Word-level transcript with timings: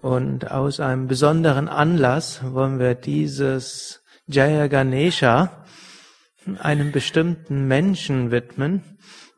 Und 0.00 0.50
aus 0.50 0.78
einem 0.78 1.08
besonderen 1.08 1.68
Anlass 1.68 2.40
wollen 2.44 2.78
wir 2.78 2.94
dieses 2.94 4.00
Jaya 4.28 4.68
Ganesha 4.68 5.50
einem 6.60 6.92
bestimmten 6.92 7.66
Menschen 7.66 8.30
widmen, 8.30 8.82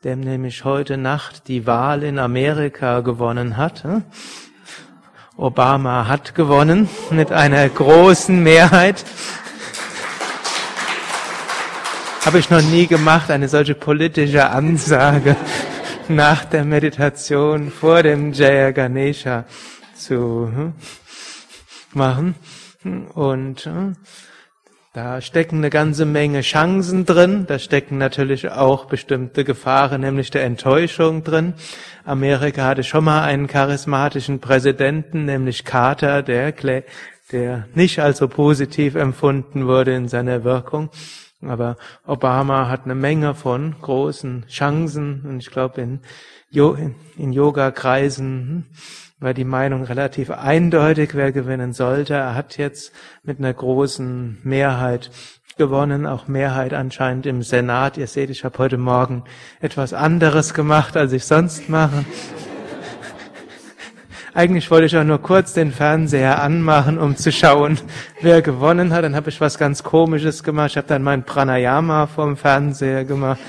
der 0.05 0.17
nämlich 0.17 0.65
heute 0.65 0.99
Nacht 0.99 1.49
die 1.49 1.67
Wahl 1.67 2.03
in 2.03 2.19
Amerika 2.19 3.01
gewonnen 3.01 3.57
hat. 3.57 3.85
Obama 5.37 6.07
hat 6.07 6.35
gewonnen 6.35 6.91
mit 7.11 7.33
einer 7.33 7.67
großen 7.67 8.43
Mehrheit. 8.43 9.05
Habe 12.27 12.39
ich 12.39 12.51
noch 12.51 12.63
nie 12.63 12.87
gemacht, 12.87 13.31
eine 13.31 13.49
solche 13.49 13.75
politische 13.75 14.51
Ansage 14.51 15.37
nach 16.09 16.45
der 16.45 16.65
Meditation 16.65 17.71
vor 17.71 18.03
dem 18.03 18.33
Jaya 18.33 18.73
Ganesha 18.73 19.47
zu 20.01 20.51
hm, 20.53 20.73
machen. 21.93 22.35
Und 23.15 23.61
hm, 23.61 23.97
da 24.93 25.21
stecken 25.21 25.59
eine 25.59 25.71
ganze 25.71 26.05
Menge 26.05 26.41
Chancen 26.41 27.07
drin, 27.07 27.45
da 27.47 27.61
stecken 27.61 27.97
natürlich 27.99 28.51
auch 28.51 28.87
bestimmte 28.87 29.45
Gefahren, 29.45 30.01
nämlich 30.01 30.33
der 30.33 30.43
Enttäuschung 30.43 31.23
drin. 31.23 31.55
Amerika 32.05 32.65
hatte 32.65 32.83
schon 32.83 33.05
mal 33.05 33.23
einen 33.23 33.47
charismatischen 33.47 34.41
Präsidenten, 34.41 35.27
nämlich 35.27 35.65
Carter, 35.65 36.25
der, 36.25 36.53
der 37.31 37.69
nicht 37.75 38.01
als 38.01 38.19
so 38.19 38.27
positiv 38.27 38.97
empfunden 38.97 39.69
wurde 39.69 39.95
in 39.95 40.09
seiner 40.09 40.43
Wirkung. 40.43 40.91
Aber 41.41 41.77
Obama 42.05 42.69
hat 42.69 42.85
eine 42.85 42.97
Menge 42.97 43.37
von 43.37 43.77
großen 43.81 44.47
Chancen 44.49 45.23
und 45.25 45.39
ich 45.39 45.51
glaube 45.51 45.81
in, 45.81 46.01
in 47.17 47.33
Yoga-Kreisen 47.33 48.67
war 49.21 49.35
die 49.35 49.45
Meinung 49.45 49.85
relativ 49.85 50.31
eindeutig, 50.31 51.11
wer 51.15 51.31
gewinnen 51.31 51.75
sollte. 51.75 52.15
Er 52.15 52.35
hat 52.35 52.57
jetzt 52.57 52.93
mit 53.23 53.39
einer 53.39 53.53
großen 53.53 54.39
Mehrheit 54.43 55.11
gewonnen, 55.59 56.07
auch 56.07 56.27
Mehrheit 56.27 56.73
anscheinend 56.73 57.27
im 57.27 57.43
Senat. 57.43 57.99
Ihr 57.99 58.07
seht, 58.07 58.31
ich 58.31 58.45
habe 58.45 58.57
heute 58.57 58.79
Morgen 58.79 59.25
etwas 59.61 59.93
anderes 59.93 60.55
gemacht, 60.55 60.97
als 60.97 61.13
ich 61.13 61.27
sonst 61.27 61.69
mache. 61.69 62.07
Eigentlich 64.33 64.71
wollte 64.71 64.87
ich 64.87 64.97
auch 64.97 65.05
nur 65.05 65.21
kurz 65.21 65.53
den 65.53 65.73
Fernseher 65.73 66.41
anmachen, 66.41 66.99
um 66.99 67.17
zu 67.17 67.31
schauen, 67.31 67.79
wer 68.23 68.41
gewonnen 68.41 68.95
hat. 68.95 69.05
Dann 69.05 69.17
habe 69.17 69.29
ich 69.29 69.41
was 69.41 69.59
ganz 69.59 69.83
Komisches 69.83 70.45
gemacht. 70.45 70.71
Ich 70.71 70.77
habe 70.79 70.87
dann 70.87 71.03
mein 71.03 71.25
Pranayama 71.25 72.07
vom 72.07 72.39
Fernseher 72.39 73.05
gemacht 73.05 73.41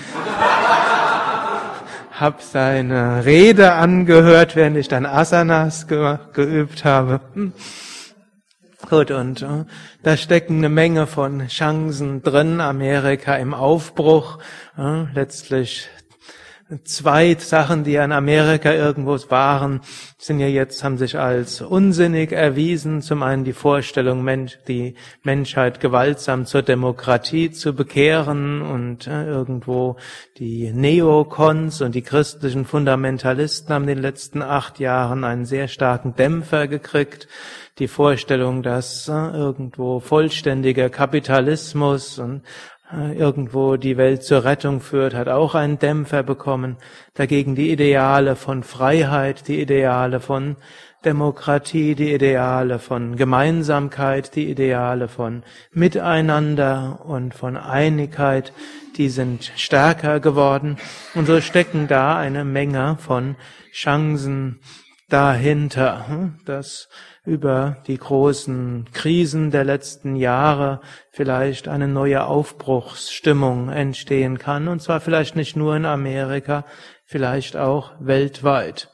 habe 2.22 2.38
seine 2.39 3.25
Rede 3.25 3.73
angehört, 3.73 4.55
während 4.55 4.77
ich 4.77 4.88
dann 4.88 5.08
Asanas 5.08 5.88
ge 5.88 6.19
geübt 6.33 6.86
habe. 6.86 7.19
Hm. 7.33 7.53
Gut, 8.89 9.11
und 9.11 9.41
uh, 9.41 9.66
da 10.03 10.17
stecken 10.17 10.58
eine 10.58 10.69
Menge 10.69 11.08
von 11.08 11.47
Chancen 11.47 12.22
drin. 12.22 12.61
Amerika 12.61 13.36
im 13.36 13.53
Aufbruch. 13.53 14.38
Uh, 14.77 15.08
letztlich 15.14 15.89
zwei 16.83 17.36
Sachen, 17.36 17.83
die 17.83 17.97
an 18.00 18.11
Amerika 18.11 18.73
irgendwo 18.73 19.17
waren, 19.30 19.81
sind 20.17 20.39
ja 20.39 20.47
jetzt, 20.47 20.83
haben 20.83 20.97
sich 20.97 21.17
als 21.17 21.61
unsinnig 21.61 22.31
erwiesen. 22.31 23.02
Zum 23.02 23.23
einen 23.23 23.44
die 23.44 23.53
Vorstellung, 23.53 24.23
Mensch, 24.23 24.58
die 24.67 24.95
Menschheit 25.23 25.80
gewaltsam 25.80 26.45
zur 26.45 26.61
Demokratie 26.61 27.52
zu 27.52 27.73
bekehren 27.73 28.61
und 28.61 29.08
äh, 29.08 29.25
irgendwo 29.25 29.97
die 30.38 30.72
Neokons 30.72 31.81
und 31.81 31.95
die 31.95 32.03
christlichen 32.03 32.66
Fundamentalisten 32.66 33.73
haben 33.73 33.83
in 33.83 33.95
den 33.95 34.02
letzten 34.02 34.42
acht 34.42 34.80
Jahren 34.80 35.23
einen 35.23 35.45
sehr 35.45 35.67
starken 35.67 36.16
Dämpfer 36.16 36.67
gekriegt. 36.67 37.27
Die 37.80 37.88
Vorstellung, 37.88 38.64
dass 38.64 39.08
äh, 39.08 39.11
irgendwo 39.11 39.99
vollständiger 39.99 40.89
Kapitalismus 40.89 42.19
und 42.19 42.44
irgendwo 43.16 43.78
die 43.78 43.97
Welt 43.97 44.23
zur 44.23 44.44
Rettung 44.44 44.82
führt, 44.82 45.14
hat 45.14 45.30
auch 45.30 45.55
einen 45.55 45.80
Dämpfer 45.80 46.23
bekommen. 46.23 46.77
Dagegen 47.14 47.55
die 47.55 47.71
Ideale 47.71 48.36
von 48.36 48.64
Freiheit, 48.64 49.48
die 49.48 49.61
Ideale 49.61 50.20
von 50.20 50.58
Demokratie, 51.04 51.95
die 51.95 52.14
Ideale 52.14 52.77
von 52.77 53.15
Gemeinsamkeit, 53.15 54.36
die 54.36 54.49
Ideale 54.52 55.08
von 55.08 55.43
Miteinander 55.71 56.99
und 57.05 57.33
von 57.33 57.58
Einigkeit, 57.58 58.54
die 58.98 59.10
sind 59.10 59.52
stärker 59.55 60.20
geworden. 60.20 60.77
Und 61.15 61.26
so 61.26 61.42
stecken 61.42 61.88
da 61.88 62.17
eine 62.17 62.45
Menge 62.45 62.98
von 62.99 63.36
Chancen 63.71 64.60
dahinter, 65.11 66.08
hm, 66.08 66.39
dass 66.45 66.89
über 67.26 67.77
die 67.88 67.98
großen 67.98 68.88
Krisen 68.94 69.52
der 69.52 69.64
letzten 69.64 70.16
Jahre 70.16 70.82
vielleicht 71.11 71.67
eine 71.67 71.88
neue 71.88 72.26
Aufbruchsstimmung 72.26 73.70
entstehen 73.70 74.39
kann, 74.39 74.67
und 74.67 74.82
zwar 74.82 75.02
vielleicht 75.02 75.36
nicht 75.36 75.55
nur 75.55 75.76
in 75.76 75.86
Amerika, 75.86 76.66
vielleicht 77.05 77.58
auch 77.58 77.92
weltweit. 78.00 78.89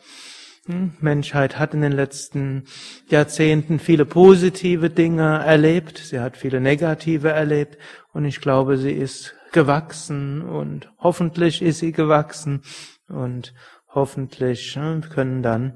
Hm, 0.66 0.94
Menschheit 1.00 1.59
hat 1.59 1.73
in 1.73 1.81
den 1.81 1.94
letzten 1.94 2.66
Jahrzehnten 3.09 3.79
viele 3.79 4.06
positive 4.06 4.89
Dinge 4.89 5.44
erlebt, 5.45 6.00
sie 6.00 6.19
hat 6.19 6.35
viele 6.35 6.59
negative 6.59 7.29
erlebt, 7.29 7.77
und 8.11 8.25
ich 8.25 8.41
glaube, 8.41 8.77
sie 8.77 8.91
ist 8.91 9.35
gewachsen 9.51 10.41
und 10.41 10.91
hoffentlich 10.97 11.61
ist 11.61 11.79
sie 11.79 11.91
gewachsen 11.91 12.63
und 13.07 13.53
hoffentlich 13.94 14.75
hm, 14.75 15.01
können 15.01 15.44
dann 15.44 15.73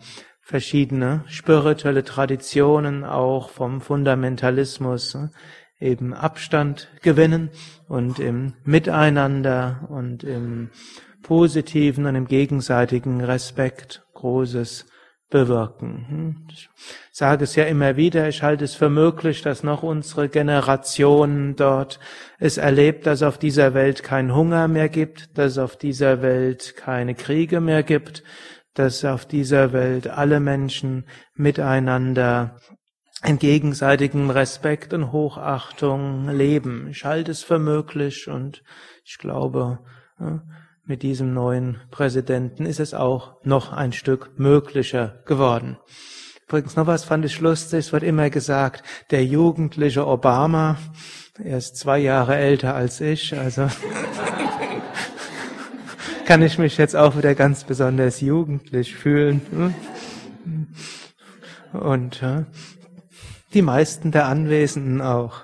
verschiedene 0.51 1.23
spirituelle 1.28 2.03
Traditionen 2.03 3.06
auch 3.06 3.50
vom 3.50 3.79
Fundamentalismus 3.79 5.16
äh, 5.16 5.29
eben 5.79 6.13
Abstand 6.13 6.89
gewinnen 7.01 7.51
und 7.88 8.19
im 8.19 8.53
Miteinander 8.66 9.88
und 9.89 10.25
im 10.25 10.69
positiven 11.23 12.06
und 12.06 12.16
im 12.16 12.28
gegenseitigen 12.28 13.22
Respekt 13.22 14.06
Großes 14.13 14.88
bewirken. 15.29 16.06
Hm? 16.09 16.47
Ich 16.51 16.69
sage 17.13 17.45
es 17.45 17.56
ja 17.56 17.63
immer 17.63 17.95
wieder, 17.95 18.28
ich 18.28 18.44
halte 18.44 18.66
es 18.66 18.75
für 18.75 18.89
möglich, 18.89 19.41
dass 19.44 19.63
noch 19.63 19.83
unsere 19.83 20.28
Generation 20.28 21.56
dort 21.56 21.97
es 22.39 22.57
erlebt, 22.57 23.07
dass 23.07 23.23
auf 23.23 23.38
dieser 23.38 23.73
Welt 23.73 24.03
kein 24.03 24.35
Hunger 24.35 24.68
mehr 24.68 24.89
gibt, 24.89 25.38
dass 25.38 25.57
auf 25.57 25.78
dieser 25.78 26.22
Welt 26.22 26.75
keine 26.75 27.16
Kriege 27.16 27.62
mehr 27.62 27.83
gibt, 27.83 28.22
dass 28.73 29.03
auf 29.05 29.25
dieser 29.25 29.73
Welt 29.73 30.07
alle 30.07 30.39
Menschen 30.39 31.05
miteinander 31.33 32.57
in 33.23 33.37
gegenseitigem 33.37 34.29
Respekt 34.29 34.93
und 34.93 35.11
Hochachtung 35.11 36.29
leben. 36.29 36.87
Ich 36.89 37.05
halte 37.05 37.31
es 37.31 37.43
für 37.43 37.59
möglich 37.59 38.27
und 38.27 38.63
ich 39.03 39.17
glaube, 39.17 39.79
mit 40.83 41.03
diesem 41.03 41.33
neuen 41.33 41.79
Präsidenten 41.91 42.65
ist 42.65 42.79
es 42.79 42.93
auch 42.93 43.43
noch 43.43 43.71
ein 43.71 43.93
Stück 43.93 44.39
möglicher 44.39 45.21
geworden. 45.25 45.77
Übrigens 46.47 46.75
noch 46.75 46.88
was 46.88 47.05
fand 47.05 47.23
ich 47.23 47.39
lustig, 47.39 47.79
es 47.79 47.93
wird 47.93 48.03
immer 48.03 48.29
gesagt, 48.29 48.83
der 49.11 49.23
jugendliche 49.23 50.05
Obama, 50.05 50.77
er 51.41 51.57
ist 51.57 51.77
zwei 51.77 51.99
Jahre 51.99 52.35
älter 52.35 52.75
als 52.75 52.99
ich, 52.99 53.38
also 53.38 53.69
kann 56.31 56.44
ich 56.44 56.58
mich 56.58 56.78
jetzt 56.78 56.96
auch 56.96 57.18
wieder 57.18 57.36
ganz 57.36 57.66
besonders 57.66 58.22
jugendlich 58.22 58.96
fühlen. 58.96 59.42
Und 61.74 62.24
die 63.53 63.62
meisten 63.62 64.12
der 64.12 64.28
Anwesenden 64.28 65.02
auch. 65.02 65.42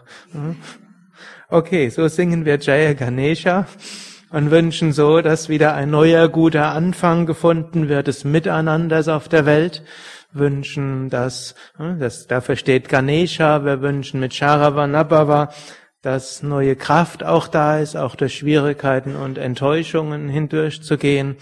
Okay, 1.49 1.89
so 1.89 2.07
singen 2.07 2.45
wir 2.45 2.57
Jaya 2.59 2.93
Ganesha 2.93 3.67
und 4.29 4.49
wünschen 4.49 4.93
so, 4.93 5.19
dass 5.19 5.49
wieder 5.49 5.73
ein 5.73 5.89
neuer 5.89 6.29
guter 6.29 6.71
Anfang 6.71 7.25
gefunden 7.25 7.89
wird 7.89 8.07
des 8.07 8.23
Miteinanders 8.23 9.09
auf 9.09 9.27
der 9.27 9.45
Welt. 9.45 9.83
Wünschen, 10.31 11.09
dass, 11.09 11.55
dass 11.77 12.27
dafür 12.27 12.55
steht 12.55 12.87
Ganesha. 12.87 13.65
Wir 13.65 13.81
wünschen 13.81 14.21
mit 14.21 14.33
Sharavanabhava 14.33 15.49
dass 16.07 16.41
neue 16.41 16.77
Kraft 16.77 17.25
auch 17.25 17.49
da 17.49 17.79
ist, 17.79 17.97
auch 17.97 18.15
durch 18.15 18.37
Schwierigkeiten 18.37 19.17
und 19.17 19.37
Enttäuschungen 19.37 20.29
hindurchzugehen. 20.29 21.35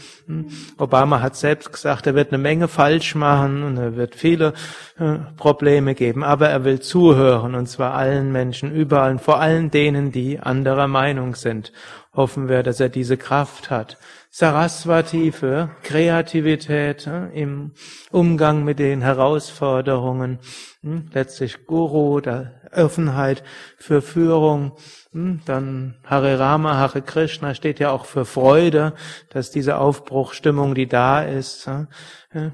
Obama 0.80 1.22
hat 1.22 1.36
selbst 1.36 1.72
gesagt, 1.72 2.08
er 2.08 2.16
wird 2.16 2.30
eine 2.30 2.40
Menge 2.40 2.68
falsch 2.68 3.14
machen 3.14 3.62
und 3.62 3.78
er 3.78 3.96
wird 3.96 4.16
viele 4.16 4.54
äh, 4.98 5.18
Probleme 5.38 5.94
geben, 5.94 6.24
aber 6.24 6.50
er 6.50 6.64
will 6.64 6.80
zuhören 6.80 7.54
und 7.54 7.68
zwar 7.68 7.94
allen 7.94 8.32
Menschen 8.32 8.72
überall, 8.74 9.20
vor 9.20 9.40
allen 9.40 9.70
denen, 9.70 10.12
die 10.12 10.40
anderer 10.40 10.88
Meinung 10.88 11.36
sind. 11.36 11.72
Hoffen 12.16 12.48
wir, 12.50 12.64
dass 12.64 12.80
er 12.80 12.90
diese 12.90 13.18
Kraft 13.18 13.70
hat. 13.70 13.98
Saraswati 14.32 15.32
für 15.32 15.70
Kreativität 15.84 17.10
im 17.34 17.72
Umgang 18.12 18.66
mit 18.66 18.80
den 18.80 19.02
Herausforderungen. 19.02 20.40
Hm, 20.82 21.10
letztlich 21.14 21.66
Guru, 21.66 22.20
der 22.20 22.52
Offenheit 22.74 23.44
für 23.78 24.02
Führung. 24.02 24.74
Hm, 25.14 25.40
dann 25.46 25.96
Hare 26.06 26.38
Rama, 26.38 26.76
Hare 26.76 27.02
Krishna 27.02 27.54
steht 27.56 27.80
ja 27.80 27.92
auch 27.92 28.06
für 28.06 28.26
Freude, 28.26 28.94
dass 29.30 29.52
diese 29.52 29.78
Aufbruchstimmung, 29.78 30.76
die 30.76 30.88
da 30.88 31.22
ist, 31.22 31.70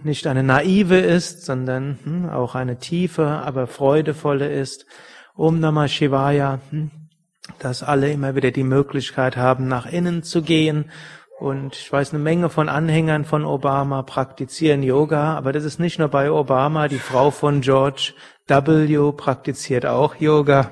nicht 0.04 0.28
eine 0.28 0.44
naive 0.44 0.98
ist, 0.98 1.46
sondern 1.46 1.98
hm, 2.04 2.30
auch 2.30 2.54
eine 2.54 2.78
tiefe, 2.78 3.26
aber 3.26 3.66
freudevolle 3.66 4.52
ist. 4.52 4.86
Om 5.34 5.60
Namah 5.60 5.88
Shivaya, 5.88 6.60
dass 7.60 7.84
alle 7.84 8.12
immer 8.12 8.36
wieder 8.36 8.52
die 8.52 8.64
Möglichkeit 8.64 9.38
haben, 9.38 9.68
nach 9.68 9.86
innen 9.86 10.24
zu 10.24 10.42
gehen. 10.42 10.92
Und 11.40 11.76
ich 11.76 11.92
weiß, 11.92 12.14
eine 12.14 12.22
Menge 12.22 12.50
von 12.50 12.70
Anhängern 12.70 13.26
von 13.26 13.46
Obama 13.46 14.04
praktizieren 14.04 14.84
Yoga, 14.84 15.36
aber 15.36 15.52
das 15.52 15.64
ist 15.64 15.80
nicht 15.80 15.98
nur 15.98 16.08
bei 16.08 16.32
Obama, 16.32 16.88
die 16.88 17.00
Frau 17.00 17.32
von 17.32 17.62
George 17.62 18.14
W. 18.48 19.12
praktiziert 19.14 19.86
auch 19.86 20.16
Yoga. 20.16 20.70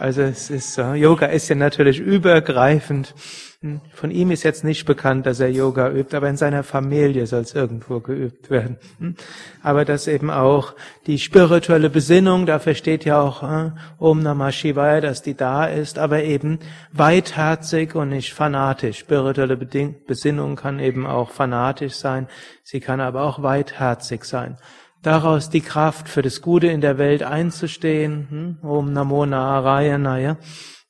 Also 0.00 0.22
es 0.22 0.48
ist, 0.48 0.78
Yoga 0.78 1.26
ist 1.26 1.48
ja 1.50 1.54
natürlich 1.54 2.00
übergreifend. 2.00 3.14
Hm, 3.60 3.82
von 3.92 4.10
ihm 4.10 4.30
ist 4.30 4.44
jetzt 4.44 4.64
nicht 4.64 4.86
bekannt, 4.86 5.26
dass 5.26 5.40
er 5.40 5.50
Yoga 5.50 5.90
übt, 5.90 6.16
aber 6.16 6.30
in 6.30 6.38
seiner 6.38 6.62
Familie 6.62 7.26
soll 7.26 7.42
es 7.42 7.54
irgendwo 7.54 8.00
geübt 8.00 8.48
werden. 8.48 8.78
Hm, 8.98 9.14
aber 9.62 9.84
das 9.84 10.06
eben 10.06 10.30
auch 10.30 10.74
die 11.06 11.18
spirituelle 11.18 11.90
Besinnung, 11.90 12.46
dafür 12.46 12.72
steht 12.72 13.04
ja 13.04 13.20
auch 13.20 13.42
äh, 13.42 13.72
Om 13.98 14.22
Namah 14.22 14.52
Shivaya, 14.52 15.02
dass 15.02 15.20
die 15.20 15.34
da 15.34 15.66
ist, 15.66 15.98
aber 15.98 16.22
eben 16.22 16.60
weitherzig 16.92 17.94
und 17.94 18.08
nicht 18.08 18.32
fanatisch. 18.32 19.00
Spirituelle 19.00 19.58
Besinnung 19.58 20.56
kann 20.56 20.78
eben 20.78 21.06
auch 21.06 21.28
fanatisch 21.28 21.96
sein, 21.96 22.26
sie 22.62 22.80
kann 22.80 23.02
aber 23.02 23.24
auch 23.24 23.42
weitherzig 23.42 24.24
sein 24.24 24.56
daraus 25.02 25.50
die 25.50 25.60
Kraft 25.60 26.08
für 26.08 26.22
das 26.22 26.40
Gute 26.40 26.66
in 26.68 26.80
der 26.80 26.98
Welt 26.98 27.22
einzustehen. 27.22 28.26
Hm, 28.30 28.58
Om 28.62 28.92
Namo 28.92 29.26
Narayanaya 29.26 30.38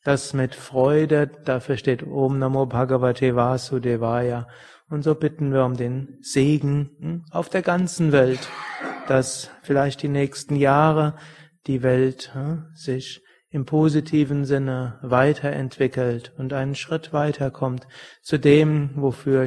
das 0.02 0.32
mit 0.32 0.54
Freude, 0.54 1.30
dafür 1.44 1.76
steht 1.76 2.02
Om 2.02 2.38
Namo 2.38 2.66
Bhagavate 2.66 3.36
Vasudevaya. 3.36 4.48
Und 4.88 5.02
so 5.02 5.14
bitten 5.14 5.52
wir 5.52 5.64
um 5.64 5.76
den 5.76 6.18
Segen 6.20 6.90
hm, 6.98 7.24
auf 7.30 7.48
der 7.48 7.62
ganzen 7.62 8.10
Welt, 8.12 8.48
dass 9.08 9.50
vielleicht 9.62 10.02
die 10.02 10.08
nächsten 10.08 10.56
Jahre 10.56 11.14
die 11.66 11.82
Welt 11.82 12.30
hm, 12.32 12.66
sich 12.74 13.22
im 13.50 13.66
positiven 13.66 14.44
Sinne 14.44 14.98
weiterentwickelt 15.02 16.32
und 16.38 16.52
einen 16.52 16.74
Schritt 16.74 17.12
weiterkommt 17.12 17.86
zu 18.22 18.38
dem, 18.38 18.90
wofür 18.94 19.46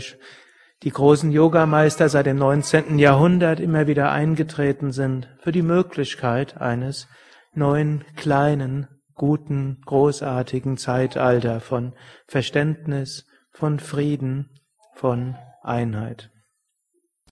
die 0.83 0.91
großen 0.91 1.31
Yogameister 1.31 2.09
seit 2.09 2.25
dem 2.25 2.37
19. 2.37 2.99
Jahrhundert 2.99 3.61
immer 3.61 3.87
wieder 3.87 4.11
eingetreten 4.11 4.91
sind, 4.91 5.29
für 5.39 5.53
die 5.53 5.61
Möglichkeit 5.61 6.59
eines 6.59 7.07
neuen 7.53 8.03
kleinen 8.17 8.87
guten, 9.15 9.81
großartigen 9.85 10.77
Zeitalter 10.77 11.61
von 11.61 11.93
Verständnis, 12.27 13.25
von 13.51 13.79
Frieden, 13.79 14.49
von 14.93 15.35
Einheit. 15.61 16.32